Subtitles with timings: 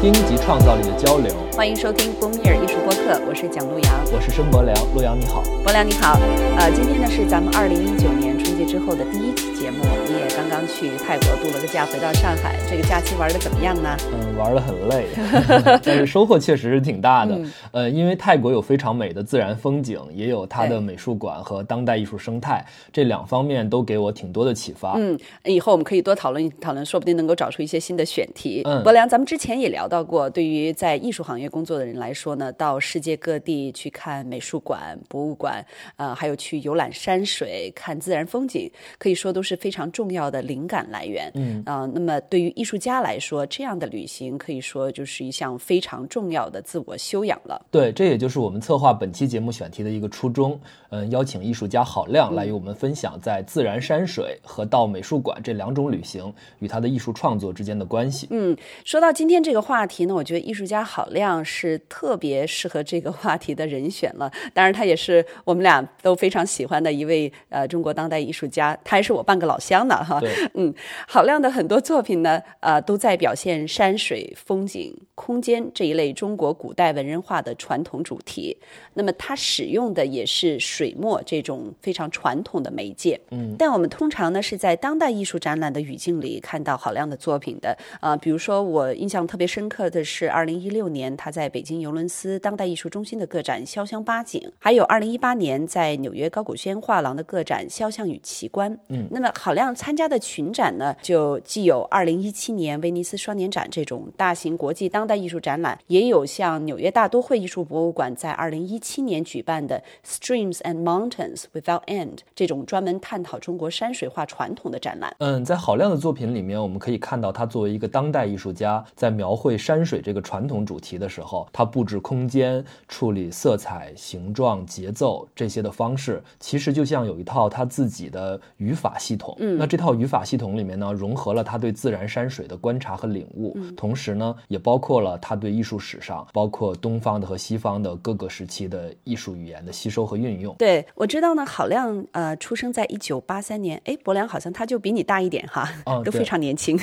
[0.00, 1.30] 造，听及创造力的交流。
[1.54, 6.18] 欢迎收听波米尔艺术播客，我是蒋路阳，我是申博良，路阳你好，博良你好。
[6.56, 8.29] 呃，今天呢是咱们二零一九年
[8.64, 13.96] 之后的第一期节目，你也刚刚去泰国度了个假，回到上海，这个假期玩的怎么样呢？
[14.12, 15.06] 嗯，玩的很累，
[15.84, 17.40] 但是收获确实是挺大的。
[17.72, 24.94] 呃，因为泰国有非常美的自然风景，也有它的美术馆和当代艺术生态，这两方面都给我挺多的启发。
[24.96, 28.62] 嗯，以后我们可以多讨论讨论，说不定能够找出一些新的选题。
[28.64, 35.64] 嗯，博良，咱们之前也聊到过，对于在艺术行业工作的人来说呢，到世界各地去看美术馆、博物馆，
[35.96, 38.49] 呃，还有去游览山水、看自然风景，
[38.98, 41.30] 可以说都是非常重要的灵感来源。
[41.34, 47.60] 嗯啊，那么对于艺术家来说，这样的旅行可以说就是一项非常重要的自我修养了。
[47.70, 50.58] 对，这也就是我们策划本期节目选题的一个初衷。
[50.90, 58.26] 嗯，邀请艺术家郝亮来与我们分享在自然山水和到美术馆这两种旅行与他的艺术创作之间的关系。
[58.30, 64.30] 嗯，说到今天这个话题呢，我觉得艺术家郝亮是特别适合这个话题的人选了。
[64.52, 70.20] 当然，他也是我们俩都非常喜欢的一位呃中国当代艺术家，他还是我半个老乡呢哈。
[70.20, 70.74] 对，嗯，
[71.08, 78.56] 郝亮的很多作品呢，呃，都在表现山水、风景、空间这一类中国古代文人画的传统主题。
[78.94, 83.20] 那么他使用的也是水墨这种非常传统的媒介。
[83.30, 87.76] 嗯，但我们通常呢是在当代艺术展览的语境里看到郝亮的作品的。
[88.00, 98.74] 啊、比如说我印象特别深刻的是，二零一六年他在北京尤伦斯当代艺术中心的个展《潇湘八景》，还有二零一八年在纽约高古轩画廊的个展《肖像与奇观》。
[98.88, 115.14] 嗯，那么郝亮参加的群展呢，就既有二零一七年威尼斯双年展这种大型国际当代艺术展览，也有像纽约大都会艺术博物馆在二零一七年举办的 Streams and Mountains Without End 这种专门探讨中国山水画传统的展览。
[115.18, 129.36] 嗯，在郝亮的作品里面，我们可以看到他作为一个当代艺术家，在描绘山水这个传统主题的时候，他布置空间、处理色彩、形状、节奏这些的方式，其实就像有一套他自己的语法系统。
[129.38, 140.54] 嗯那这套语法系统里面呢，融合了他对自然山水的观察和领悟，同时呢，也包括了他对艺术史上，包括东方的和西方的各个时期的艺术语言的吸收和运用。
[140.56, 145.68] 对，我知道呢，郝亮呃出生在一九八三年，哎，博良好像他就比你大一点哈，
[146.04, 146.78] 都非常年轻。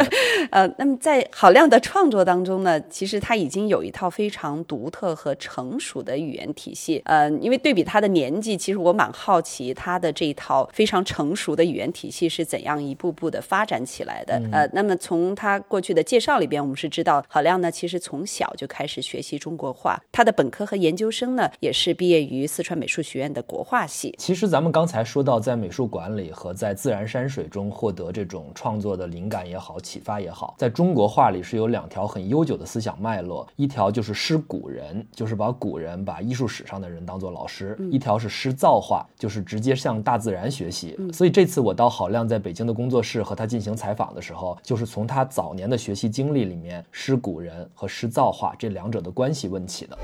[0.50, 7.00] 呃，那么在郝亮的创作当中呢，其实他已经有一套非常独特和成熟的语言体系。
[7.04, 14.40] 呃，因为对比他的年纪，其实我蛮好奇他的这一套非常成熟的语言体系是怎样一步步的发展起来的。
[14.50, 24.14] 呃，那么从他过去的介绍里边，我们是知道郝亮呢，其实从小就开始学习中国画，他的本科和研究生呢，也是毕业于四川美术学院的国画系。
[24.18, 40.98] 其实咱们刚才说到，在美术馆里和在自然山水中获得这种创作的灵感也好、启发也好，在中国画里是有两条很悠久的思想脉络，一条就是师古人，就是把古人、把艺术史上的人当做老师；一条是师造化，就是直接向大自然学习。
[41.12, 49.98] 所以这次我到郝亮在北京的工作室和他进行采访的时候，就是从他早年的学习经历里面，师古人和诗造化这两者的关系问起的。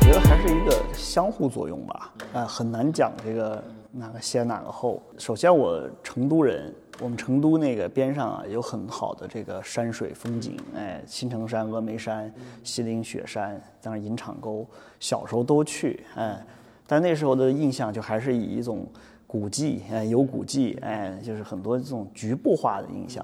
[0.00, 5.02] 我觉得还是一个相互作用吧，呃，很难讲这个哪个先哪个后。
[5.18, 12.32] 首先，我成都人，我们成都那个边上啊有很好的这个山水风景，哎，青城山、峨眉山、
[12.64, 14.66] 西岭雪山，当然银场沟，
[14.98, 16.42] 小时候都去，哎，
[16.86, 18.86] 但那时候的印象就还是以一种
[19.26, 23.22] 古迹，哎，有古迹，哎，就是很多这种局部化的印象。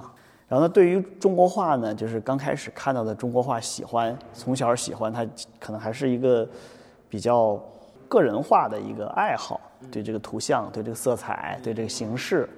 [0.55, 5.27] 然后呢，对于中国画呢，就是刚开始看到的中国画，喜欢从小喜欢它，
[5.59, 6.49] 可能还是一个
[7.09, 7.61] 比较
[8.07, 9.61] 个人化的一个爱好，
[9.91, 12.49] 对这个图像、对这个色彩、对这个形式。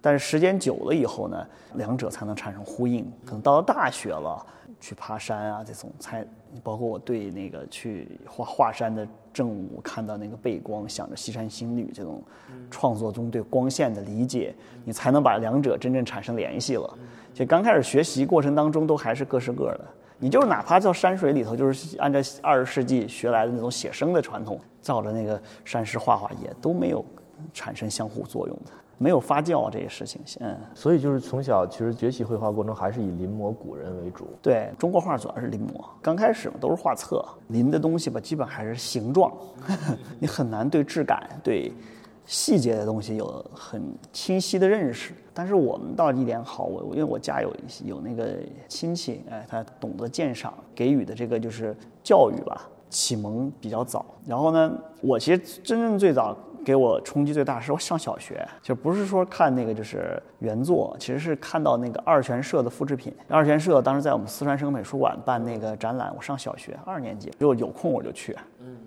[0.00, 1.44] 但是时间久了以后呢，
[1.74, 3.04] 两者才能产生呼应。
[3.26, 4.46] 可能到了大学了，
[4.80, 6.24] 去爬山啊，这种才
[6.62, 12.22] 包括我对那个去华华山的正午看到那个背光，想着西山新绿这种
[12.70, 14.54] 创作中对光线的理解，
[14.84, 16.98] 你才能把两者真正产生联系了。
[17.34, 19.80] 就刚开始学习过程当中，都还是各是各的。
[20.18, 27.04] 你就是哪怕到山水里头，就是按照二十世纪学来的那种写生的传统，照着那个山石画画，也都没有
[27.52, 30.20] 产生相互作用的，没有发酵这些事情。
[30.38, 34.28] 嗯，所以就是从小其实学习绘画过程还是以临摹古人为主。
[34.40, 39.32] 对中国画主要是临摹，刚开始嘛都是画册，临的东西吧，基本还是形状，
[40.20, 41.72] 你很难对质感、对
[42.26, 43.82] 细节的东西有很
[44.12, 45.12] 清晰的认识。
[45.34, 47.52] 但是我们倒一点好，我因为我家有
[47.84, 48.36] 有那个
[48.68, 54.04] 亲戚，哎，他懂得鉴赏，给予的这个就是教育吧，启蒙比较早。
[54.26, 63.14] 然后呢，我其实真正最早给我冲击最大是我上小学，就不是说看那个就是原作，其实是看到那个二泉社的复制品。
[63.28, 68.36] 二泉社当时在我们四川省美术馆办那个展览，我上小学二年级，就有空我就去，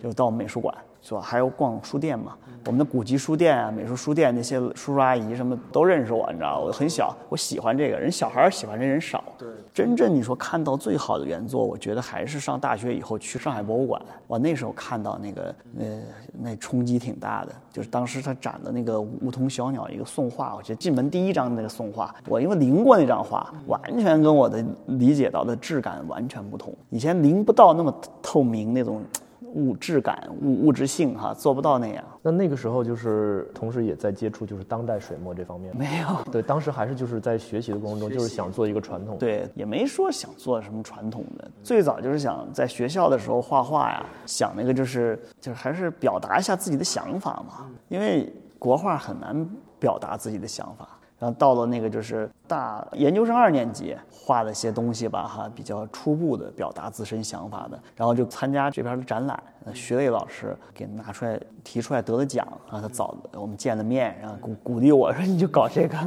[0.02, 0.76] 就到我们美术馆。
[1.08, 1.22] 是吧？
[1.22, 2.36] 还有逛书店嘛？
[2.66, 6.60] 我们的古籍书店啊、美术书店那些叔叔阿姨什么都认识我，你知道？
[6.60, 9.24] 我很小，我喜欢这个人，小孩喜欢这人少。
[9.38, 14.02] 对，真正你说看到最好的原作，我觉得还是上大学以后去上海博物馆。
[14.26, 16.02] 我那时候看到那个，呃，
[16.42, 17.52] 那冲击挺大的。
[17.72, 26.74] 就是当时他展的那个梧桐小鸟一个宋画，我觉得进门第一张那个宋画，我因为临过那张画，完全跟我的理解到的质感完全不同。
[26.90, 29.02] 以前临不到那么透明那种。
[29.54, 32.04] 物质感、物物质性，哈，做不到那样。
[32.22, 35.74] 那那个时候就是同时也在接触，就是当代水墨这方面。
[35.78, 39.18] 没有，对，当时还是就是在学习的过程中，就是想做一个传统。
[39.18, 41.50] 对，也没说想做什么传统的。
[41.64, 47.66] 最早就是想在学校的时候画画呀，想那个就是就是还是表达一下自己的想法嘛。
[47.88, 49.50] 因为国画很难
[49.80, 50.95] 表达自己的想法。
[51.32, 57.80] 到了那个就是大研究生二年级，画了些东西吧，哈，比较初步的表达自身想法的。
[57.96, 59.42] 然后就参加这边的展览，
[59.74, 65.98] 徐磊老师给拿出来提出来得了奖，然后他早我们见了面，然后鼓鼓励我说你就搞这个，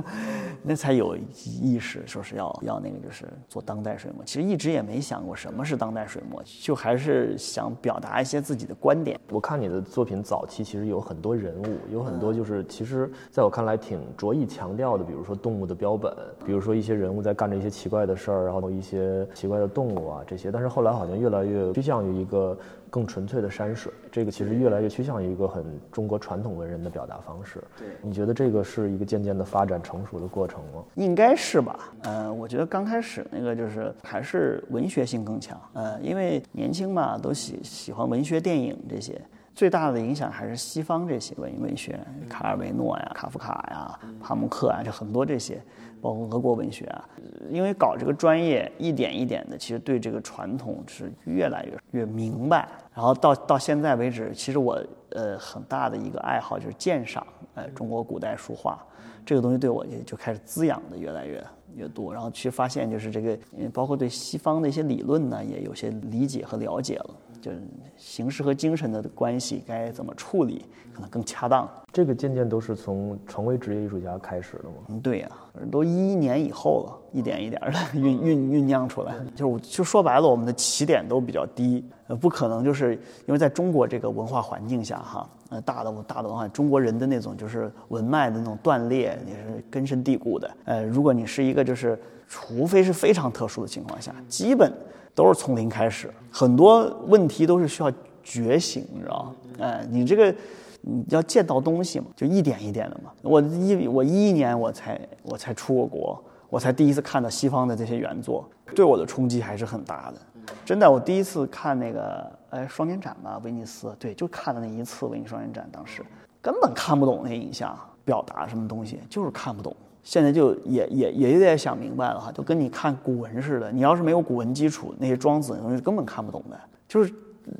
[0.62, 4.24] 那才有意识说是要要那个就是做当代水墨。
[4.24, 9.18] 其实一直也没想过什么是当代水墨，就还是想表达一些自己的观点。
[9.30, 15.08] 我看你的作品早期其实有很多人物，有很多就是其实在我看来挺着意强调的。
[15.08, 16.14] 比如说动物的标本，
[16.44, 22.56] 比如说一些人物在干着一些奇怪的事儿，然后一些奇怪的动物啊这些，但是后来好像越来越趋向于一个
[22.90, 27.62] 更纯粹的山水，这个其实越来越趋向于一个很中国传统文人的表达方式。
[27.78, 30.82] 对，你觉得这个是一个渐渐的发展成熟的过程吗？
[30.94, 31.90] 应该是吧。
[32.02, 35.60] 嗯，我觉得刚开始那个就是还是文学性更强。
[35.74, 39.20] 呃，因为年轻嘛，都喜喜欢文学、电影这些。
[39.54, 41.98] 最大的影响还是西方这些文文学，
[42.28, 45.60] 卡尔维诺呀、卡夫卡呀、帕慕克啊，就很多这些，
[46.00, 47.08] 包括俄国文学啊。
[47.50, 52.68] 因为搞这个专业，一点一点的，其实对这个传统是越来越越明白。
[52.94, 54.78] 然后到到现在为止，其实我
[55.10, 58.78] 呃很大的一个爱好就是鉴赏，呃中国古代书画，
[59.24, 61.42] 这个东西对我也就开始滋养的越来越
[61.76, 62.12] 越多。
[62.12, 63.38] 然后去发现就是这个，
[63.72, 67.10] 包括对西方的一些理论呢，也有些理解和了解了。
[67.40, 67.58] 就是
[67.96, 71.68] 形式和精神的关系该怎么处理，可能更恰当。
[71.92, 74.74] 这个渐渐都是从成为职业艺术家开始的吗？
[74.88, 75.28] 嗯，对呀，
[75.70, 79.14] 都一一年以后了，一点一点的 酝酝酝酿出来。
[79.34, 82.94] 就是就说白了，我们的起点都比较低，呃，不可能就是
[83.26, 90.50] 因为在中国这个文化环境下，哈，呃，大的大的文化，中国人的那种就是文脉的那种断裂也是根深蒂固的。
[90.64, 91.98] 呃，如果你是一个就是，
[92.28, 94.70] 除非是非常特殊的情况下，基本。
[95.18, 97.90] 都是从零开始，很多问题都是需要
[98.22, 99.34] 觉醒，你知道吗？
[99.58, 100.32] 哎，你这个
[100.80, 103.10] 你要见到东西嘛，就一点一点的嘛。
[103.22, 110.54] 我一我一一年我才我才出过国，我才第一次看到西方的这些原作，对我的冲击还是很大的。
[110.64, 116.00] 真的，我第一次看那个哎双年展嘛，威尼斯，对，就看了那一次威尼斯双年展，当时
[116.40, 119.74] 根本看不懂那影像表达什么东西，就是看不懂。
[120.08, 127.12] 现在就也也也有点想明白了哈，就跟你看古文似的，你要是没有古文基础，那些庄子东西根本看不懂的，就是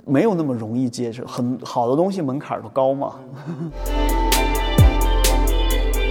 [0.07, 3.17] 没有那么容易接受，很好的东西门槛都高嘛。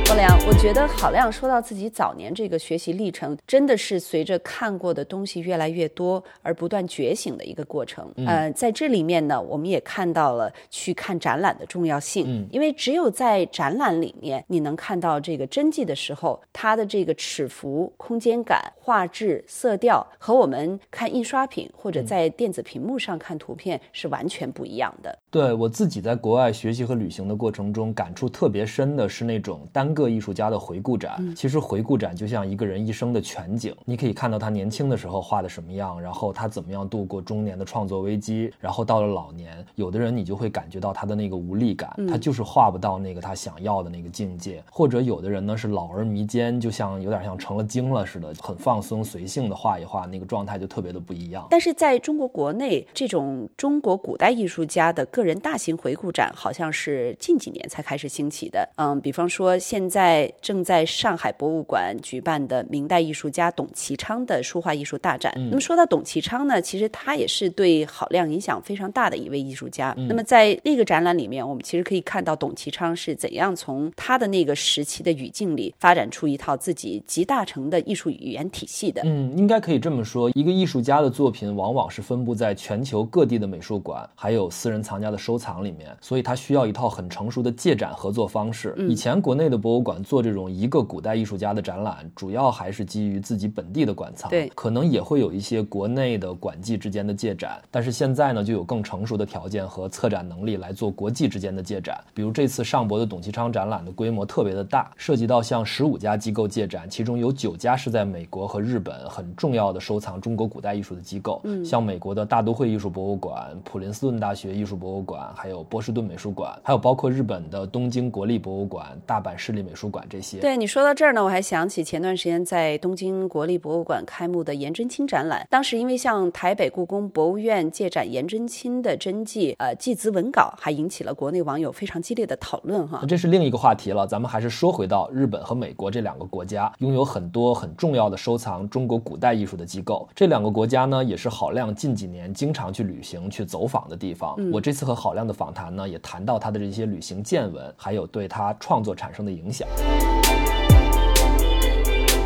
[0.07, 8.09] 郭良，我觉得郝亮说到自己早年这个学习历程，真的是随着看过的东西越来越多而不断觉醒的一个过程。
[8.25, 12.23] 呃，在这里面呢，我们也看到了去看展览的重要性。
[12.25, 25.19] 嗯，因为只有在展览里面，你能看到这个真迹的时候，它的这个尺幅、空间感、画质、色调，和我们看印刷品或者在电子屏幕上看图片是完全不一样的。
[25.29, 29.97] 对我自己在国外学习和旅行的过程中，感触特别深的是那种单。
[29.97, 51.47] 个艺术家的回顾展，其实回顾展就像一个人一生的全景，你可以看到他年轻的时候画的什么样，然后他怎么样度过中年的创作危机，然后到了老年，有的人你就会感觉到他的那个无力感，他就是画不到那个他想要的那个境界，或者有的人呢是老而弥坚，就像有点像成了精了似的，很放松随性的画一画，那个状态就特别的不一样。
[51.49, 58.69] 但是在中国国内，这种中国古代艺术家的个人大型回顾展，好像是近几年才开始兴起的。
[58.75, 65.33] 嗯，比方说现在正在上海博物馆举办的明代艺术家董其昌的书画艺术大展。
[65.49, 69.95] 那么说到董其昌呢，其实他也是对郝亮影响非常大的一位艺术家。
[70.07, 79.01] 那么在那个展览里面，我们其实可以看到董其昌是怎样从他的那个时期的语境里发展出一套自己集大成的艺术语言体系的。
[79.03, 85.06] 嗯，应该可以这么说，一个艺术家的作品往往是分布在全球各地的美术馆，还有私人藏家。
[85.07, 88.75] 家的收藏里面，所以它需要一套很成熟的借展合作方式。
[88.89, 97.61] 以前国内的博物馆做这种一个古代艺术家的展览，主要还是基于自己本地的馆藏，对，可能也会有一些国内的馆际之间的借展。
[97.71, 101.97] 但是现在呢，就有更成熟的条件和策展能力来做国际之间的借展。
[102.13, 120.39] 比如这次上博的董其昌展览的规模特别的大，涉及到像十五家机构借展，其中有九家是在美国和日本很重要的收藏中国古代艺术的机构，嗯，像美国的大都会艺术博物馆、普林斯顿大学艺术博物馆，还有波士顿美术馆，还有包括日本的东京国立博物馆、大阪市立美术馆这些。
[120.39, 132.99] 对你说到这儿呢，我还想起前段时间在东京国立博物馆开幕的颜真卿展览，当时因为向台北故宫博物院借展颜真卿的真迹，呃，祭资文稿，还引起了国内网友非常激烈的讨论哈。
[133.01, 140.07] 那这是另一个话题了，咱们还是说回到日本和美国这两个国家，拥有很多很重要的收藏中国古代艺术的机构。
[140.15, 144.35] 这两个国家呢，也是郝亮近几年经常去旅行、去走访的地方。
[144.51, 149.67] 我这次和郝亮的访谈呢，也谈到他的这些旅行见闻，还有对他创作产生的影响。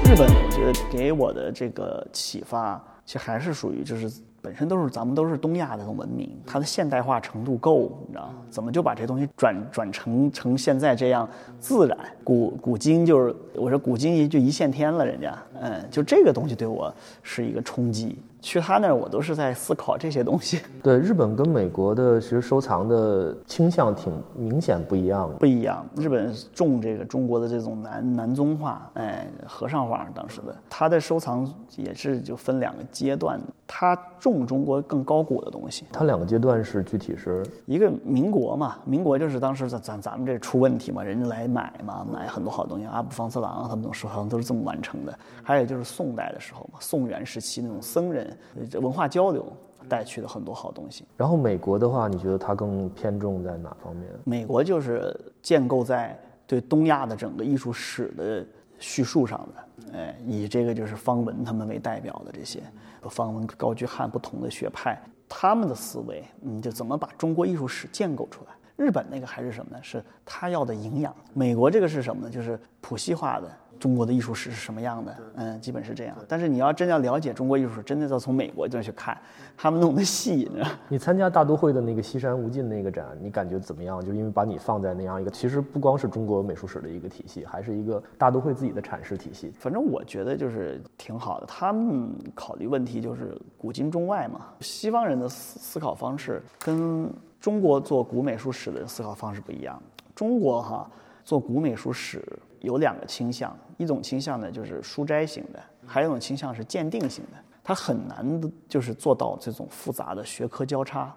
[0.05, 11.27] 日本，我觉得给我的这个启发，其实还是属于就是本身都是咱们都是东亚的文明，它的现代化程度够，你知道怎么就把这东西转转成成现在这样
[11.59, 11.97] 自然？
[12.23, 18.19] 古古今就是我说古今就一线天了，人家，嗯，就这个东西对我是一个冲击。
[18.41, 20.60] 去他那儿，我都是在思考这些东西。
[20.81, 25.36] 对，日本跟美国的其实收藏的倾向挺明显不一样的。
[25.36, 35.86] 不一样，日本重这个中国的这种南南宗化，哎，和尚画当时的，他的收藏也是就分两个阶段，他重中国更高古的东西。
[35.91, 45.13] 他两个阶段是具体是一个民国嘛，民国就是当时咱咱咱们这出问题嘛，人家来买嘛，买很多好东西，阿部方次郎他们都收藏都是这么完成的。
[45.43, 48.30] 还有就是宋代的时候嘛，宋元时期那种僧人。
[48.69, 49.45] 这文化交流
[49.89, 51.05] 带去的很多好东西。
[51.17, 54.09] 然后美国的话，你觉得它更偏重在哪方面？
[54.23, 58.45] 美国就是建构在对东亚的整个艺术史的
[58.79, 62.61] 叙述上的，哎，以这个就是方文他们为代表的这些，
[63.09, 68.51] 方文、高居翰不同的学派，他们的思维，嗯，就怎么把中国艺术史建构出来？
[68.77, 69.83] 日本那个还是什么呢？
[69.83, 71.15] 是他要的营养。
[71.33, 72.29] 美国这个是什么呢？
[72.29, 73.51] 就是谱系化的。
[73.81, 75.17] 中国的艺术史是什么样的？
[75.33, 76.15] 嗯，基本是这样。
[76.27, 79.17] 但是你要真要了解中国艺术史，真的要从美国这去看，
[79.57, 84.00] 他们弄的细，你知道你参加大都会的那个西山无尽那个展，你感觉怎么样？
[84.05, 89.51] 就因为把你放在那样一个，其实不光是中国美术史的一个体系，还是一个大都会自己的阐释体系。
[89.57, 91.47] 反正我觉得就是挺好的。
[91.47, 94.41] 他们考虑问题就是古今中外嘛。
[94.59, 99.81] 西方人的思思考方式跟中国做古美术史的思考方式不一样。
[100.13, 100.88] 中国哈
[101.23, 102.23] 做古美术史。
[102.61, 107.37] 有两个倾向，一种倾向呢就是书斋型的，还有一种倾向是鉴定型的。
[107.63, 111.11] 它很难的，就是做到这种复杂的学科交叉。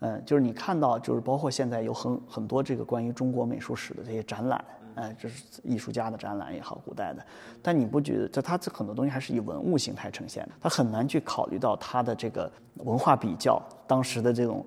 [0.00, 4.64] 嗯，就是你看到，就是包括现在有很很多这个关于中国美术史的这些展览，
[4.96, 7.24] 哎，就是艺术家的展览也好，古代的。
[7.62, 14.66] 但你不觉得，就它这很多东西还是以文物形态呈现的，它很难去考虑到它的这个文化比较，当时的这种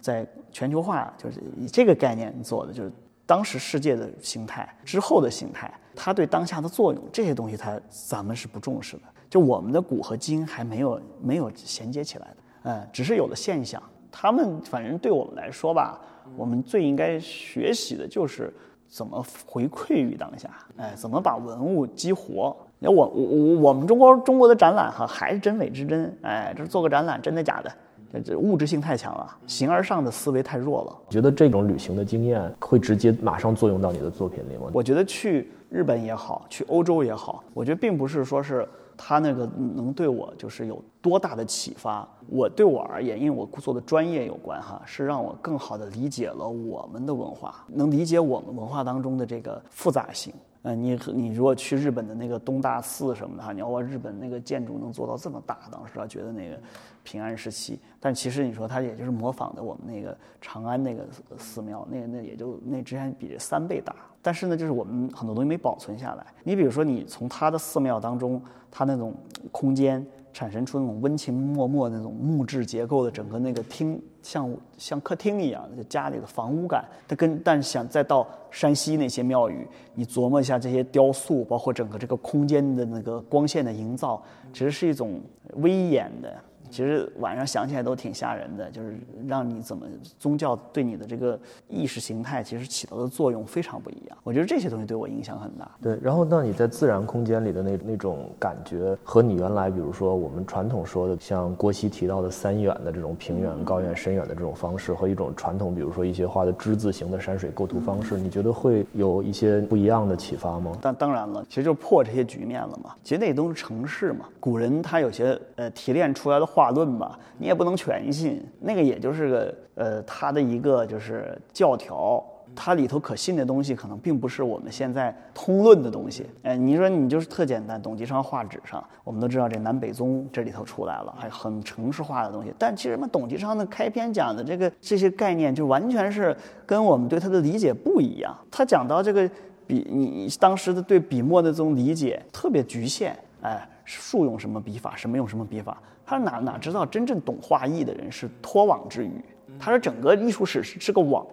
[0.00, 2.92] 在全球化，就是以这个概念做的，就是。
[3.32, 9.02] 当时世界的形态之后的形态，它对当下的作用，这些东西，它咱们是不重视的。
[9.30, 13.82] 就我们的古和今还没有没有衔接起来的，嗯，只是有了现象。
[14.10, 15.98] 他们反正对我们来说吧，
[16.36, 18.52] 我们最应该学习的就是
[18.86, 22.54] 怎么回馈于当下，哎，怎么把文物激活。
[22.78, 27.72] 那我我我我们中国中国的展览哈，还是真伪之真，哎，这做个展览，真的假的？
[28.20, 30.98] 这物质性太强了，形而上的思维太弱了。
[31.08, 34.70] 觉得这种旅行的经验会直接马上作用到你的作品里吗？
[34.72, 42.06] 我觉得去日本也好，去欧洲也好，我觉得并不是说是他那个能对我就是有多大的启发。
[42.28, 50.32] 我对我而言，因为我做的专业有关哈，是让我更好的理解了我们的文化，能理解我们文化当中的这个复杂性。
[50.62, 56.56] 嗯，你你如果去日本的那个东大寺什么的哈，你要说日本那个建筑能做到这么大，当时啊觉得那个
[57.02, 61.04] 平安时期，但其实你说它也就是模仿的我们那个长安那个
[61.36, 66.26] 寺庙，那那也就那之前比这三倍大，但是呢，就是我们很多东西没保存下来。
[66.44, 68.40] 你比如说，你从它的寺庙当中，
[68.70, 69.14] 它那种
[69.50, 70.06] 空间。
[70.32, 76.84] 产生出那种温情脉脉那种木质结构的整个那个厅，像像客厅一样，就家里的房屋感。
[77.06, 84.22] 它跟但是想再到山西那些庙宇，你琢磨一下这些雕塑，包括整个这个空间的那个光线的营造，
[84.52, 85.20] 其实是一种
[85.56, 86.34] 威严的、
[86.72, 88.96] 其实晚上想起来都挺吓人的，就是
[89.28, 89.86] 让你怎么
[90.18, 91.38] 宗教对你的这个
[91.68, 94.16] 意识形态其实起到的作用非常不一样。
[94.24, 95.70] 我觉得这些东西对我影响很大。
[95.82, 110.72] 对，然后那你在自然空间里的那那种感觉，和你原来比如说我们传统说的像郭熙提到的三远的这种平远、高远、深远的这种方式，和一种传统比如说一些画的之字形的山水构图方式，你觉得会有一些不一样的启发吗？
[110.80, 112.94] 但当然了，其实就破这些局面了嘛。
[113.02, 114.26] 其实那都是城市嘛。
[114.40, 122.24] 古人他有些呃提炼出来的画论吧，你也不能全信，那个也就是个呃他的一个就是教条。
[122.54, 126.26] 它里头可信的东西，可能并不是我们现在通论的东西。
[126.42, 132.52] 哎，你说你就是特简单，董其昌画纸上，我们都知道这南北宗这里头出来了，还很程式化的东西。
[132.58, 138.36] 但其实嘛董其昌的开篇讲的这个这些概念，就完全是跟我们对他的理解不一样。
[138.50, 139.26] 他讲到这个
[139.66, 143.16] 笔，你当时的对笔墨的这种理解特别局限。
[143.40, 149.12] 哎，树用什么笔法，什么用什么笔法，他哪哪知道真正懂画艺的人是脱网之鱼。
[149.58, 151.26] 他说整个艺术史是是个网。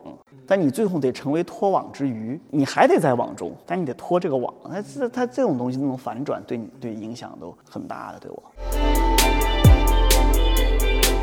[0.45, 4.51] 但你最后得成为脱网之鱼，你还得在网中，但你得脱这个网。
[4.67, 9.18] 他这他这种东西那种反转，对你对影响都很大的，对我。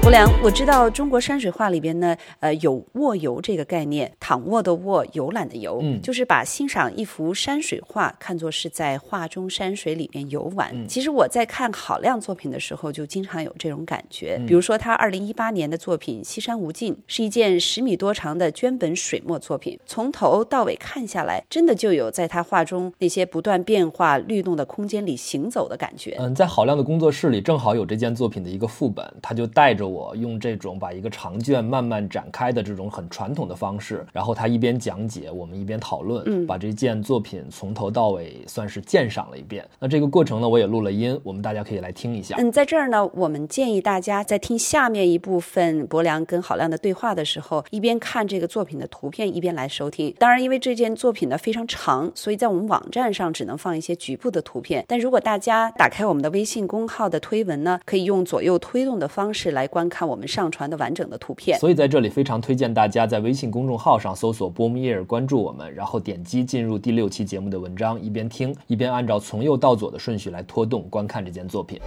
[0.06, 10.72] 胡良，我知道中国山水画里边呢，呃，有卧游这个概念，躺卧的卧，游览的游，嗯，就是把欣赏一幅山水画看作是在画中山水里面游玩。
[10.86, 14.40] 其实我在看郝亮作品的时候，就经常有这种感觉。
[14.46, 26.14] 比如说他二零一八年的作品《西山无尽》，是一件十米多长的绢本水墨作品，从头到尾看下来，真的就有在他画中那些不断变化律动的空间里行走的感觉。
[26.20, 29.95] 嗯，在郝亮的工作室里，正好有这件作品的一个副本，他就带着我。
[29.96, 39.66] 我用这种把一个长卷慢慢展开的这种很传统的方式，然后他一边讲解，我们一边讨论，嗯，把这件作品从头到尾算是鉴赏了一遍。
[39.78, 42.36] 那这个过程呢，我也录了音，我们大家可以来听一下。
[42.38, 50.14] 嗯，在这儿呢，我们建议大家在听下面一部分博良跟郝亮的对话的时候，一边看这个作品的图片，一边来收听。
[50.18, 54.84] 当然，因为这件作品呢非常长，所以在我们网站上只能放一些局部的图片。
[54.86, 59.96] 但如果大家打开我们的微信公号的推文呢，可以用左右推动的方式来观。
[59.96, 71.80] 看我们上传的完整的图片，所以在这里非常推荐大家在微信公众号上搜索““boom year”，”，关注我们，然后点击进入第六期节目的文章，一边听一边按照从右到左的顺序来拖动观看这件作品。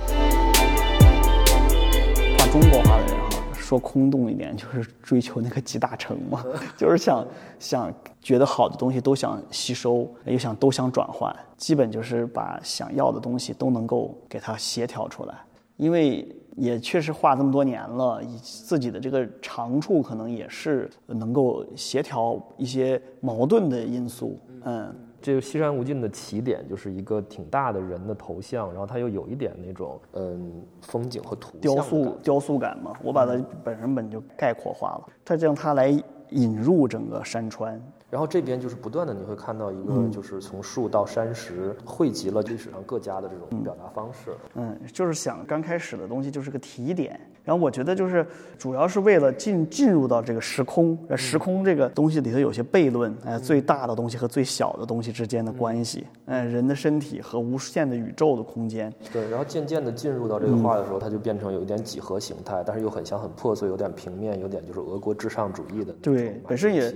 [2.39, 6.43] 画中国画的人哈，说空洞一点，就是追求那个集大成嘛，
[6.75, 7.23] 就是想
[7.59, 15.35] 想觉得好的东西都想吸收，又想都想转换，基本就是把想要的东西都能够给它协调出来，
[15.77, 16.27] 因为。
[16.59, 24.37] 也确实画这么多年了，以自己的这个长处，可能也是能够协调一些矛盾的因素。
[24.63, 32.93] 嗯，这个西山无尽的起点就是一个挺大的人的头像，然后它又有一点那种嗯风景和图雕塑雕塑感嘛。
[33.01, 35.89] 我把它本身本就概括化了，它让它来
[36.31, 37.81] 引入整个山川。
[38.09, 44.31] 然后这边就是不断的，你会看到一个，就是从树到山石汇集了历史上各家的这种表达方式。
[44.55, 47.19] 嗯，就是想刚开始的东西就是个提点。
[47.45, 48.25] 然后我觉得就是
[48.59, 58.93] 主要是为了进进入到这个时空，时空这个东西里头有些悖论，哎，最大的东西和最小的东西之间的关系，嗯，人的身体和无限的宇宙的空间。
[59.11, 65.93] 对，然后渐渐的进入到这个画的时候，它就变成有一点几何形态，但是又很像很破碎，有点平面，有点就是俄国至上主义的。
[66.01, 66.93] 对，本身也。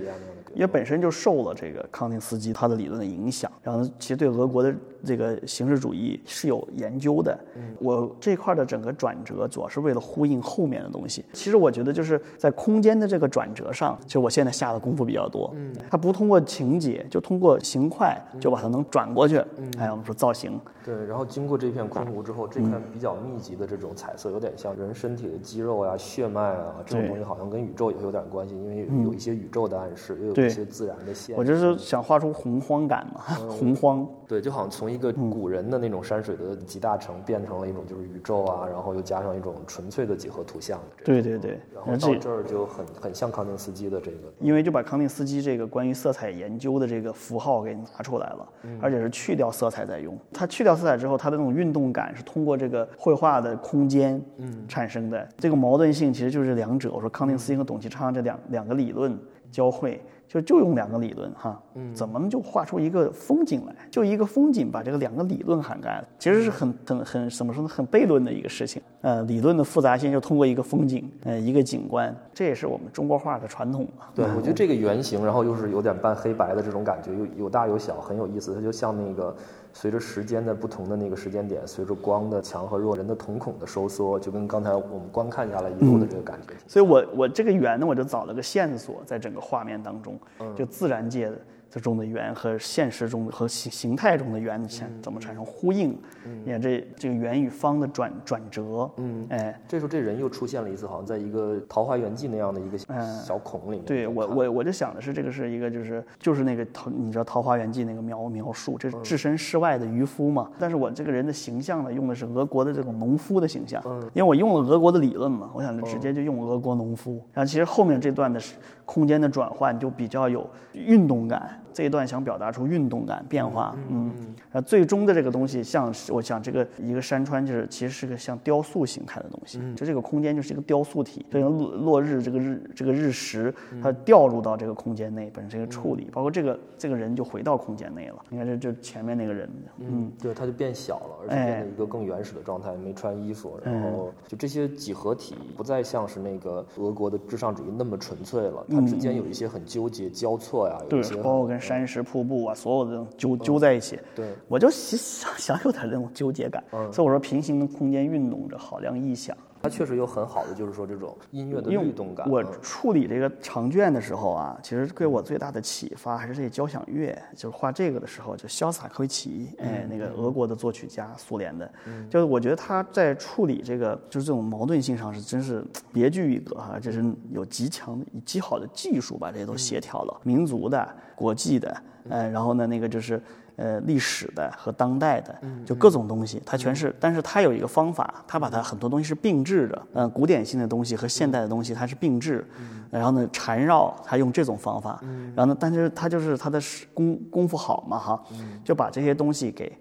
[0.54, 7.38] 也本身就受了这个康定斯基他的理论的影响，然后其实对俄国的这个形式主义是有研究的。
[7.78, 11.24] 我这块的整个转折主要是为了呼应后面的东西。
[11.32, 15.50] 其实我觉得就是在空间的这个转折上，其实我现在下的功夫比较多。
[15.54, 19.36] 嗯，它不通过情节，就通过形块就把它能转过去。
[19.56, 20.58] 嗯，还有我们说造型。
[20.84, 31.36] 对，然后经过这片空湖之后，这片比较密集的这种彩色，有点像人身体的肌肉呀、血脉啊这种东西，好像跟宇宙也会有点关系，因为有一些宇宙的暗示，又有一些自然的线。
[31.36, 34.06] 我就是想画出洪荒感嘛， 洪荒。
[34.26, 40.80] 对，就好像从一个古人的那种山水的集大成，变成了一种就是宇宙啊，然后又加上一种纯粹的几何图像。
[41.04, 48.48] 对对对，然后到这儿就很很像康定斯基的这个，因为就把康定斯基这个关于色彩研究的这个符号给拿出来了，
[48.80, 50.18] 而且是去掉色彩再用。
[50.32, 51.54] 他去掉色彩之后，他的那种。
[51.54, 56.90] 运动感是通过这个绘画的空间嗯产生的，这个矛盾性其实就是两者。
[56.92, 59.16] 我说康定斯基和董其昌这两两个理论
[59.52, 60.02] 交汇。
[60.34, 61.62] 就就用两个理论哈，
[61.94, 63.74] 怎么能就画出一个风景来？
[63.88, 67.68] 就一个风景把这个两个理论涵盖了，其实是很很很怎么说呢？
[67.68, 68.82] 很悖论的一个事情。
[69.00, 74.06] 呃，理论的复杂性就通过一个风景，呃，一个景观，这也是我们中国画的传统嘛。
[74.14, 78.54] 对，我觉得这个圆形，然后又是有点半黑白的这种感觉，有有大有小，很有意思。
[78.54, 79.36] 它就像那个
[79.72, 86.54] 随着时间的不同的那个时间点，随着光的强和弱，人的瞳孔的收缩，就跟刚才我们观看下来一路的这个感觉。
[86.66, 90.18] 所以我我这个圆呢，我就找了个线索，在整个画面当中，
[90.56, 91.40] 就自然界的。
[91.74, 95.98] 这中的圆和现实中和形形态中的圆怎怎么产生呼应？
[96.44, 103.84] 你看这这个圆与方的转转折，嗯，哎，这时候这人又出现了一次，好像在一个《桃花源记》那样的一个小孔里面。
[103.86, 110.48] 对我我我就想的是，这个是一个就是就是那个桃，你知道《桃花源记》那个描描述，这是置身事外的渔夫嘛？
[110.60, 113.82] 但是我这个人的形象呢，用的是俄国的这种农夫的形象，
[114.12, 117.20] 因为我用了俄国的理论嘛，我想就直接就用俄国农夫。
[117.32, 118.40] 然后其实后面这段的
[118.84, 121.60] 空间的转换就比较有运动感。
[121.74, 124.12] 这一段想表达出运动感变化，嗯，
[124.52, 151.58] 呃，最终的这个东西像，我想这个一个山川就是其实是个像雕塑形态的东西，就这个空间就是一个雕塑体，这个落落日这个日这个日食它掉入到这个空间内，本身是一个处理，包括这个这个人就回到空间内了，你看这这前面那个人，嗯，对，他就变小了，而且变成一个更原始的状态，没穿衣服，然后就这些几何体不再像是那个俄国的至上主义那么纯粹了，它之间有一些很纠结交错呀，有一些包括跟。
[151.64, 154.26] 山石瀑布啊，所有的纠纠在一起，对。
[154.46, 159.36] 我就想 想有点那种纠结感，所以我说平行的空间运动着，好像异响。
[159.64, 162.28] 它确实有很好的，就是说这种音乐的律动感。
[162.28, 167.18] 我处理这个长卷的时候啊，其实给我最大的启发还是这些交响乐。
[167.34, 171.66] 就是画这个的时候，就肖斯塔科维奇，哎，那个俄国的作曲家，苏联的，
[172.10, 181.74] 就是我觉得他在处理这个就是这种矛盾性上是真是别具一格哈，这是有极强的、极好的技术把这些都协调了，民族的、国际的，
[182.10, 183.18] 哎，然后呢，那个就是。
[183.56, 186.94] 呃，历史的和当代的，就各种东西，它全是。
[186.98, 189.82] 但是它有一个方法，它把它很多东西是并置的。
[189.94, 192.44] 嗯，古典性的东西和现代的东西，它是并置。
[192.90, 195.00] 然后呢，缠绕，它用这种方法。
[195.34, 196.60] 然后呢，但是它就是它的
[196.92, 198.22] 功功夫好嘛，哈，
[198.64, 199.76] 就把这些东西给。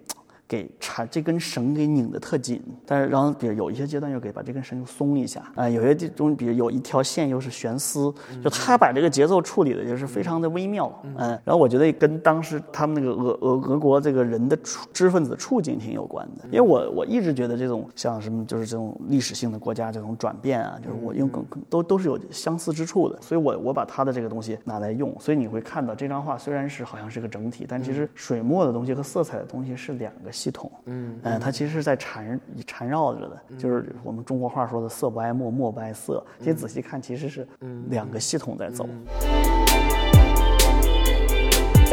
[0.54, 8.14] 给缠这根绳给拧得特紧，但是然后比如有一些阶段又给把这根绳又松一下，啊，有些地中比如有一条线又是悬丝，
[8.44, 30.32] 就他把这个节奏处理的就是非常的微妙，嗯，然后我觉得跟当时他们那个俄俄俄国这个人的处知识分子的处境挺有关的，因为我我一直觉得这种像什么就是这种历史性的国家这种转变啊，就是我用更都都是有相似之处的，所以我我把他的这个东西拿来用，所以你会看到这张画虽然是好像是个整体，但其实水墨的东西和色彩的东西是两个。
[30.44, 36.22] 系统，嗯，呃，它其实是在缠缠绕着的，就是我们中国话说的“色不爱墨，墨不爱色”。
[36.38, 37.48] 其实仔细看，其实是
[37.90, 38.86] 两个系统在走。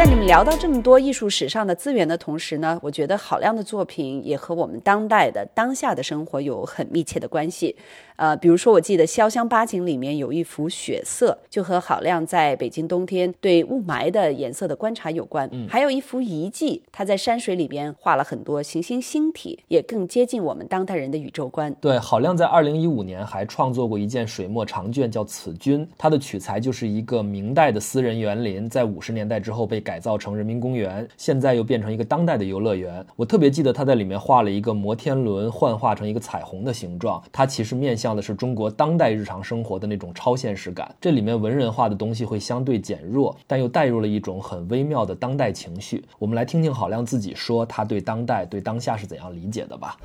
[0.01, 7.77] 在你们聊到这么多艺术史上的资源的同时呢，我觉得郝亮的作品也和我们当代的当下的生活有很密切的关系。
[8.17, 15.49] 呃，比如说，我记得《潇湘八景》里面有一幅雪色，就和郝亮在北京冬天对雾霾的颜色的观察有关。
[15.53, 21.75] 嗯，还有一幅遗迹，他在山水里边画了很多行星星体，也更接近我们当代人的宇宙观。
[21.81, 33.05] 对，郝亮在二零一五年还创作过一件水墨长卷，叫《此君》，它的取材就是一个明代的私人园林，在五十年代之后被改造成人民公园，现在又变成一个当代的游乐园。
[33.17, 38.11] 我特别记得他在里面画了一个摩天轮幻化成一个彩虹的形状，它其实面向。
[38.11, 46.05] 的是中国当代日常生活的那种超现实感，这里面文人画的东西会相对减弱，但又带入了一种很微妙的当代情绪。
[46.19, 49.97] 我们来听听郝亮自己说他对当代、对当下是怎样理解的吧。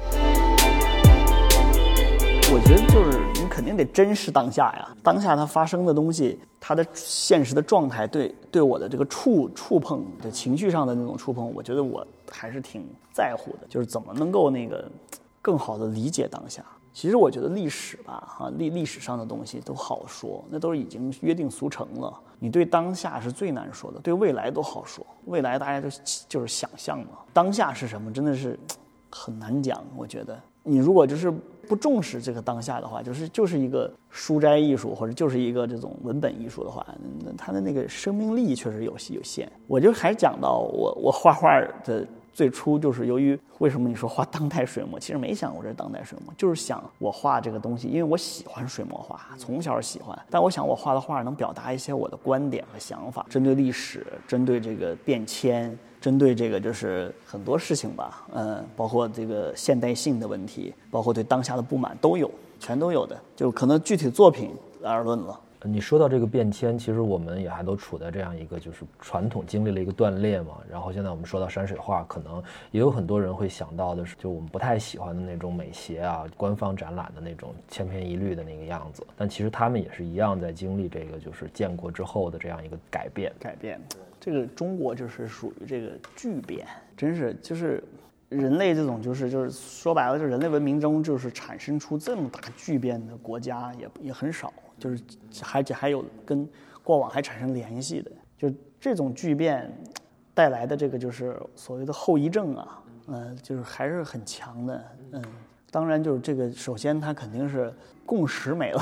[2.53, 14.88] 我觉得就是你肯定得真实当下呀，当下它发生的东西，它的现实的状态，对对我的这个触触碰的情绪上的那种触碰，我觉得我还是挺在乎的，就是怎么能够那个
[15.41, 16.63] 更好的理解当下。
[16.93, 22.13] 其实我觉得历史吧，哈历历史上的东西都好说，那都是已经约定俗成了。
[22.38, 25.05] 你对当下是最难说的，对未来都好说。
[25.25, 25.89] 未来大家就
[26.29, 28.58] 就是想象嘛，当下是什么，真的是
[29.10, 29.84] 很难讲。
[29.97, 31.34] 我觉得你如果就是
[31.67, 36.86] 不重视这个当下的话，就是就是一个书斋艺术或者就是一个这种文本艺术的话，
[37.23, 39.51] 那它的那个生命力确实有有限。
[39.67, 42.08] 我就还讲到我我画画的。
[42.36, 50.13] 最初就是由于为什么你说画当代水墨，其实没想过这是当代水墨，就是想我画这个东西，因为我喜欢水墨画，从小喜欢。
[50.30, 63.19] 但我想我画的画能表达一些我的观点和想法，针对历史，针对这个变迁，针对这个就是很多事情吧，嗯，包括这个现代性的问题，包括对当下的不满都有，全都有的。
[63.35, 64.51] 就可能具体作品
[64.83, 65.39] 而论了。
[65.63, 70.59] 你说到这个变迁，其实我们也还都处在这样一个就是传统经历了一个断裂嘛。
[70.69, 72.35] 然后现在我们说到山水画，可能
[72.69, 79.03] 也有很多人会想到的是，就我们不太喜欢的那种美协啊、官方展览的那种千篇一律的那个样子。
[79.17, 83.33] 但其实他们也是一样在经历这个就是建国之后的这样一个改变。
[83.39, 83.81] 改变，
[84.25, 86.65] 这个中国就是属于这个巨变，
[86.97, 87.83] 真是就是
[88.27, 94.99] 人类这种就是就是说白了，就是人类文明中就是产生出这么大巨变的国家也也很少，就是
[95.43, 96.49] 还还有跟
[96.83, 99.71] 过往还产生联系的，就这种巨变
[100.33, 105.21] 带来的这个就是所谓的后遗症啊，嗯、就是还是很强的，嗯，
[105.69, 107.71] 当然就是这个首先它肯定是
[108.07, 108.81] 共识没了，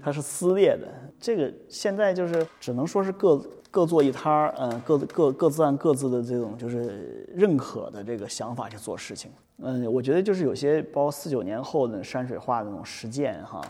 [0.00, 0.86] 它是撕裂的，
[1.18, 3.44] 这个现在就是只能说是各
[3.76, 9.30] 各做一摊儿，嗯，各各各自按各自的这种就是认可的这个想法去做事情。
[9.58, 13.60] 嗯，我觉得就是有些包括四九年后的山水画那种实践哈，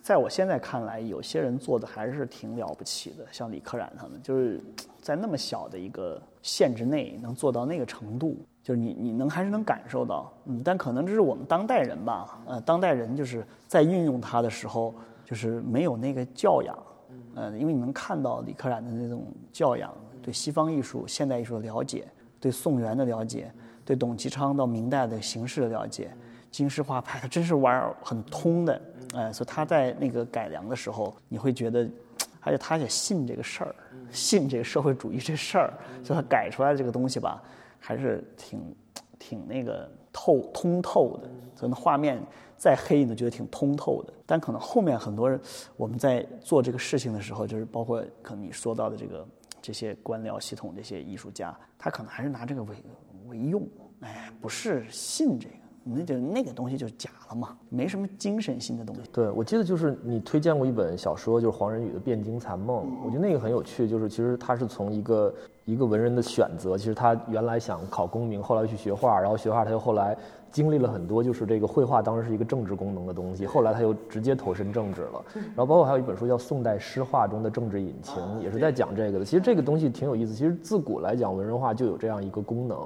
[0.00, 4.58] 在我现在看来，有些人做的还是挺了不起的，像李可染他们，就是
[5.02, 14.94] 在那么小的一个限制内能做到那个程度，就是你你能还是能感受到，嗯，但可能这是我们当代人吧，呃，当代人就是在运用它的时候，
[15.26, 16.74] 就是没有那个教养，
[17.34, 22.06] 呃，因为你能看到李可染的那种教养，对西方艺术、现代艺术的了解，
[22.38, 23.50] 对宋元的了解，
[23.84, 26.10] 对董其昌到明代的形式的了解，
[26.50, 28.80] 京师画派他 真是玩很通的，
[29.14, 31.88] 哎、所以他在那个改良的时候，你会觉得，
[32.40, 33.74] 而且他也信这个事儿，
[34.10, 35.72] 信这个社会主义这事儿，
[36.04, 37.42] 所以他改出来的这个东西吧，
[37.78, 38.60] 还是挺
[39.18, 42.20] 挺那个透通透的，所以那画面
[42.62, 44.12] 再黑你都觉得挺通透的。
[44.24, 45.40] 但可能后面很多人
[45.76, 49.26] 我们在做这个事情的时候，就是包括可能你说到的这个
[49.60, 52.76] 这些官僚系统这些艺术家，他可能还是拿这个为
[53.26, 53.66] 为用，
[54.02, 55.54] 哎，不是信这个。
[55.84, 59.02] 那就那个东西就假了嘛，没什么精神性的东西。
[59.12, 70.16] 对，我记得就是你推荐过一本小说，就是黄仁宇的《汴京残梦》，我觉得那个很有趣，就是其实他是从一个一个文人的选择，其实他原来想考功名，后来去学画，然后学画他又后来
[70.52, 75.24] 经历了很多，就是这个绘画当时是一个政治功能的东西，后来他又直接投身政治了。
[75.34, 79.24] 然后包括还有一本书叫《宋代诗画中的政治引擎》，也是在讲这个的。
[79.24, 82.78] 其实这个东西挺有意思，其实自古来讲文人画就有这样一个功能，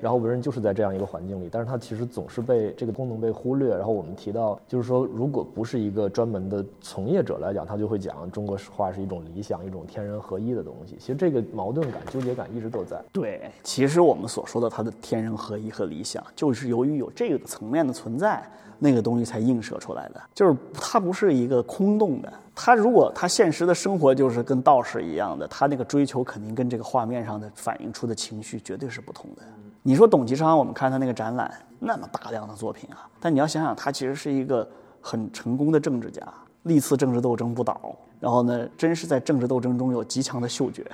[0.00, 3.74] 然后文人就是在这样一个环境里，但是他其实总是被这个功能被忽略。
[3.74, 10.96] 然后我们提到，就是说，如果不是一个专门的从业者来讲，他就会讲中国画是一种理想，一种天人合一的东西。
[10.98, 13.02] 其实这个矛盾感、纠结感一直都在。
[13.12, 18.42] 对，其实我们所说的他的天人合一和理想，就是由于有这个层面的存在，
[18.78, 20.20] 那个东西才映射出来的。
[20.34, 29.42] 就是它不是一个空洞的，它如果它现实的生活就是跟道士一样的，他那个追求肯定跟这个画面上的反映出的情绪绝对是不同的。
[29.82, 34.66] 你说董其昌，我们看他那个展览，那么大量的作品啊，但你要想想，他其实是一个
[35.00, 36.22] 很成功的政治家，
[36.62, 40.86] 历次政治斗争不倒，然后呢，真是在政治斗争中有极强的嗅觉。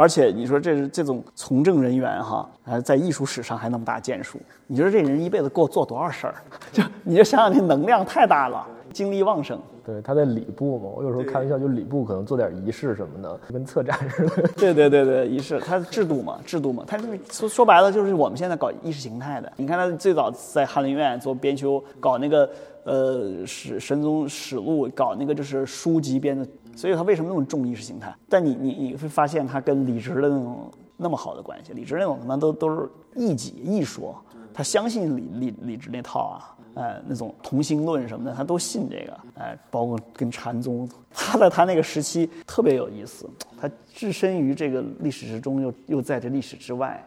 [0.00, 6.34] 而且你说这是这种从政人员哈，还，在艺术史上还那么大建树，你说这人一辈子给我做多少事儿？
[6.72, 9.60] 就你就想想，那能量太大了，精力旺盛。
[9.84, 14.48] 对，他在礼部嘛，我有时候开玩笑，就礼部可能做点仪式什么的， 跟策展似的。
[14.56, 19.52] 对对对对，仪式，它制度嘛，制度嘛，它就是说说白了就是我们现在搞意识形态的。
[19.56, 22.48] 你看他最早在翰林院做编修，搞那个
[22.84, 28.14] 呃史神宗史录，搞那个就是书籍编的，所以他为什么那么重意识形态？
[28.28, 34.14] 但你你你会发现他跟李直的那种那么好的关系，李直那种他妈都都是异己异说，
[34.54, 36.56] 他相信李李李直那套啊。
[36.74, 39.20] 呃，那种同心论什么的，他都信这个。
[39.34, 43.28] 哎、包括跟禅宗，他在他那个时期特别有意思，
[43.60, 47.04] 他置身于这个历史之中，又又在这历史之外。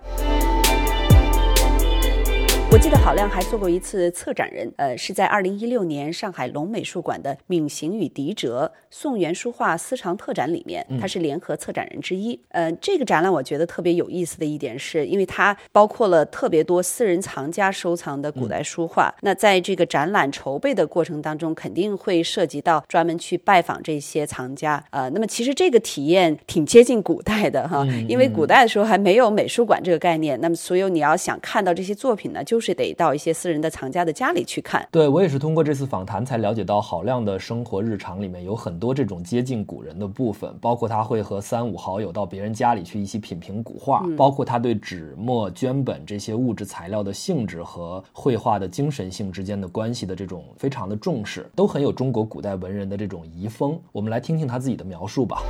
[2.83, 12.37] 我记得郝亮还做过一次策展人，呃，是在二零一六年上海龙美术馆的《闵行与狄哲：宋元书画私藏特展》里面，他是联合策展人之一。
[12.49, 19.15] 呃，这个展览我觉得特别有意思的一点是，因为它包括了特别多私人藏家收藏的古代书画。
[19.21, 24.83] 那在这个展览筹备的过程当中，肯定会涉及到专门去拜访这些藏家。
[24.89, 34.87] 呃，那么其实这个体验挺接近古代的哈，因为古代的时候还没有美术馆这个概念，那么所有你要想看到这些作品呢，就是得到一些私人的藏家的家里去看。
[34.91, 53.79] 对我也是通过这次访谈才了解到，郝亮的生活日常里面有很多这种接近古人的部分，包括他会和三五好友到别人家里去一起品评古画，包括他对纸墨绢本这些物质材料的性质和绘画的精神性之间的关系的这种非常的重视，都很有中国古代文人的这种遗风。
[53.91, 55.43] 我们来听听他自己的描述吧。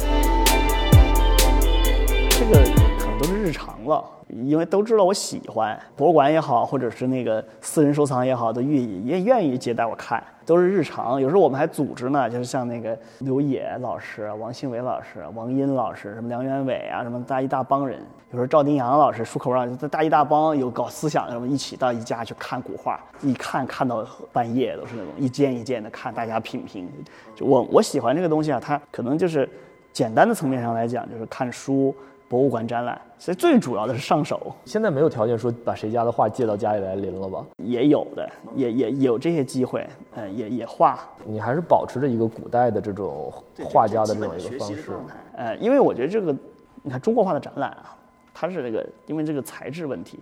[2.29, 11.21] 这个都是日常了，因为都知道我喜欢博物馆也好，或者是那个私人收藏也好，都愿也愿意接待我看，都是日常。
[11.21, 17.99] 有时候我们还组织呢，就是像那个刘野老师、王兴伟老师、王殷老师，什么梁元伟啊，什么大一大帮人。
[18.32, 26.89] 有时候赵丁阳老师、舒口让，大一大帮有搞思想什么，一起到一家去看古画，一看看到半夜都是那种一件一件的看，大家品评。
[27.36, 29.47] 就我我喜欢这个东西啊，它可能就是
[29.93, 31.95] 简单的层面上来讲，就是看书。
[32.34, 34.52] 博物馆展览，所以最主要的是上手。
[34.65, 37.46] 现在没有条件说把谁家的画借到家里来临了吧？
[37.58, 41.00] 也有的，也也有这些机会，呃，也也画。
[41.28, 43.32] 你还是保持着一个古代的这种
[43.63, 44.93] 画家的这种一个方式。
[45.38, 46.36] 呃，因为我觉得这个，
[46.82, 47.96] 你看中国画的展览啊，
[48.34, 50.17] 它是这个，因为这个材质问题，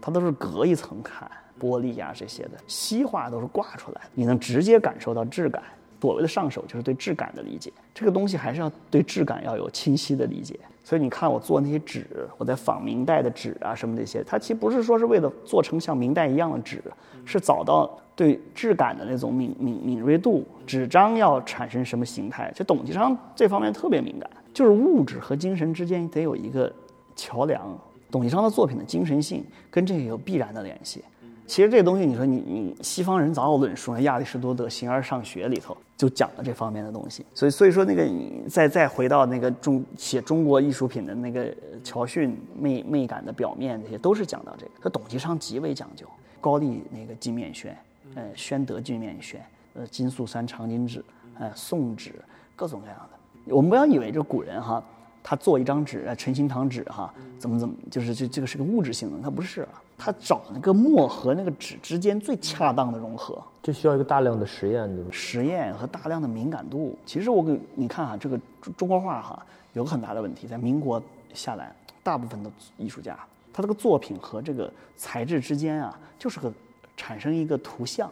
[0.00, 1.28] 它都是隔一层看，
[1.60, 2.50] 玻璃呀这些的。
[2.68, 5.64] 西画都是挂出来，你能直接感受到质感。
[6.06, 10.56] 所谓的上手就是对质感的理解，这个东西还是要对质感要有清晰的理解。
[10.84, 12.06] 所以你看我做那些纸，
[12.38, 16.80] 我在仿明代的纸啊什么这些，它其实不是说是为了做成像明代一样的纸，
[17.24, 22.52] 是找到对质感的那种敏敏敏锐度，纸张要产生什么形态。
[22.54, 26.72] 就董其昌这方面特别敏感，就是物质和精神之间得有一个
[27.16, 27.76] 桥梁。
[28.08, 31.02] 董其昌的作品的精神性跟这个有必然的联系。
[31.46, 37.24] 其实这东西，你说你你西方人早有论述，亚里士多德《形而上学》里头就讲了这方面的东西。
[37.34, 41.54] 所以所以说那个你再再回到那个中写中国艺术品的那个
[41.84, 44.72] 乔训媚媚感的表面，这些都是讲到这个。
[44.82, 46.04] 他董其昌极为讲究，
[46.40, 47.76] 高丽那个金面宣，
[48.16, 49.40] 呃，宣德金面宣，
[49.74, 51.04] 呃，金粟山长金纸，
[51.38, 52.12] 呃，宋纸，
[52.56, 53.54] 各种各样的。
[53.54, 54.82] 我们不要以为这古人哈，
[55.28, 59.62] 他做一张纸，呃，陈新堂纸哈，怎么怎么，就是这这个是个物质性的，他不是。
[59.62, 65.08] 啊他找那个墨和那个纸之间最恰当的融合，这需要一个大量的实验，对吧？
[65.10, 66.94] 实验和大量的敏感度。
[67.06, 73.18] 其实我给你看啊，这个中中国画哈有个很大的问题，在民国下来，大部分的艺术家，
[73.54, 76.52] 他这个作品和这个材质之间啊，就是个
[76.94, 78.10] 产生一个图像，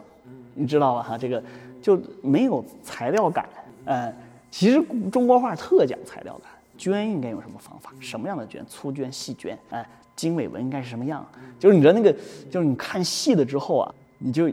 [0.55, 1.03] 你知道吧？
[1.03, 1.43] 哈，这个
[1.83, 3.47] 就没有材料感。
[3.85, 4.11] 呃，
[4.49, 7.91] 其实中国画特讲材料感，绢应该用什么方法？
[7.99, 8.63] 什么样的绢？
[8.65, 9.55] 粗绢、细绢？
[9.69, 9.87] 哎。
[10.15, 11.27] 经纬纹应该是什么样？
[11.59, 12.09] 就是你的那个，
[12.49, 14.49] 就是你看细了之后啊，你就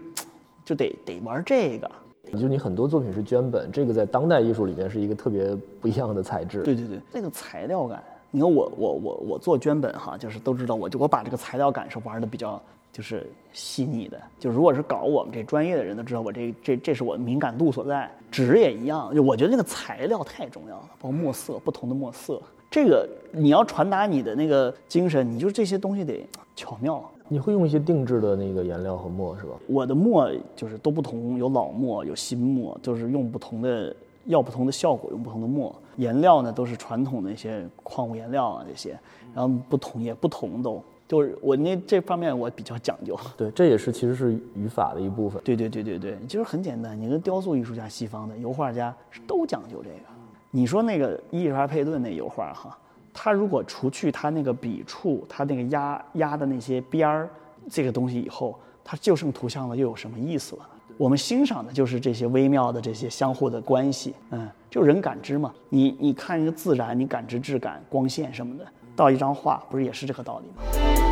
[0.64, 1.88] 就得得玩这个。
[2.32, 6.64] 就你很多作品是绢本，这个在当代艺术里面是一个特别不一样的材质。
[6.64, 12.60] 对对对，那个材料感，你看我我我我做绢本哈，就是都知道，我就我把这个材料感是玩的比较
[12.92, 14.20] 就是细腻的。
[14.38, 18.10] 就如果是搞我们这专业的人都知道，我这这这是我敏感度所在。
[18.30, 22.40] 纸也一样，就我觉得那个材料太重要了，包括墨色，不同的墨色。
[22.70, 26.24] 这个你要传达你的那个精神，你就这些东西得
[26.54, 27.02] 巧妙。
[27.28, 29.52] 你会用一些定制的那个颜料和墨是吧？
[29.66, 33.94] 我的墨就是都不同，有老墨，有新墨，就是用不同的，
[34.26, 35.74] 要不同的效果，用不同的墨。
[35.96, 38.98] 颜料呢都是传统的一些矿物颜料啊这些，
[39.34, 43.14] 然后不同也不同都，就是我那这方面我比较讲究。
[43.36, 45.42] 对，这也是其实是语法的一部分。
[45.44, 46.98] 对对对对对，其实很简单。
[46.98, 48.94] 你跟雕塑艺术家、西方的油画家
[49.26, 49.96] 都讲究这个。
[50.50, 52.78] 你说那个伊丽莎佩顿那油画哈，
[53.12, 57.28] 他如果除去他那个笔触，他那个压压的那些边儿，
[57.68, 60.66] 这个东西以后，它就剩图像了，又有什么意思了？
[60.96, 65.52] 我们欣赏的就是这些微妙的这些相互的关系，嗯，就人感知嘛。
[65.68, 71.11] 你你看一个自然，你感知质感、光线什么的，到一张画，不是也是这个道理吗？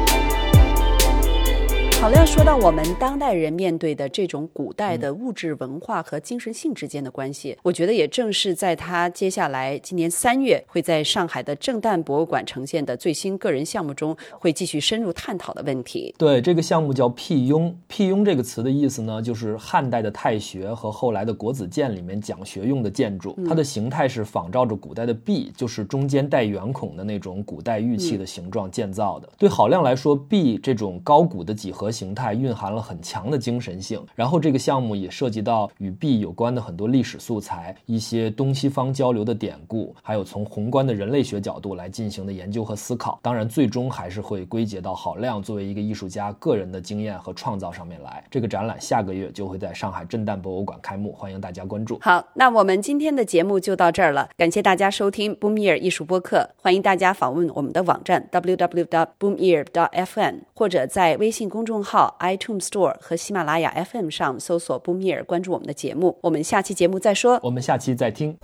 [2.00, 16.14] 好了，要说到我们当代人面对的这种古代的物质文化和精神性之间的关系，我觉得也正是在他接下来今年三月会在上海的正旦博物馆呈现的最新个人项目中，会继续深入探讨的问题。
[16.16, 17.76] 对，这个项目叫辟雍。
[17.86, 23.38] 辟雍这个词的意思呢，就是汉代的太学和后来的国子监里面讲学用的建筑。
[23.46, 29.28] 它的形态是仿照着古代的璧，就是中间带圆孔的那种古代玉器的形状建造的。
[29.36, 31.89] 对郝亮来说，璧这种高古的几何。
[31.90, 43.18] 形态蕴含了很强的精神性，然后这个项目也涉及到与币有关的很多历史素材，一些东西方交流的典故，还有从宏观的人类学角度来进行的研究和思考。
[43.22, 48.22] 当然，最终还是会归结到郝亮作为一个艺术家个人的经验和创造上面来。
[48.30, 51.98] 这个展览下个月就会在上海震旦博物馆开幕，欢迎大家关注。
[52.02, 61.79] 好，那我们今天的节目就到这儿了，感谢大家收听 Boom Ear 艺术播客，欢迎大家访问我们的网站 www.boomear.fm 或者在微信公众。
[61.82, 66.18] 号 iTunes Store 和喜马拉雅 FM 上搜索“布米尔”，关注我们的节目。
[66.22, 67.38] 我们下期节目再说。
[67.42, 68.36] 我们下期再听。